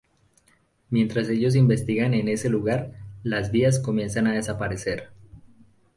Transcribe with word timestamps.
Mientras 0.89 1.29
ellos 1.29 1.53
investigan 1.55 2.15
en 2.15 2.27
ese 2.27 2.49
lugar, 2.49 2.91
las 3.21 3.51
vías 3.51 3.77
comienzan 3.79 4.25
a 4.25 4.33
desaparecer. 4.33 5.11